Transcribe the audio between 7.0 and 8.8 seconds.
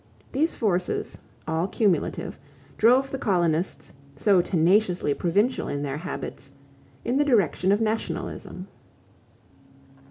in the direction of nationalism.